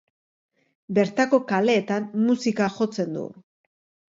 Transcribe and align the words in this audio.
Bertako 0.99 1.39
kaleetan 1.53 2.07
musika 2.31 2.71
jotzen 2.79 3.17
du. 3.19 3.29